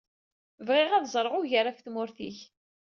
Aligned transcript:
Bɣiɣ 0.67 0.91
ad 0.93 1.07
ẓṛeɣ 1.13 1.33
ugar 1.39 1.65
ɣef 1.67 1.79
tmurt-ik. 1.79 2.39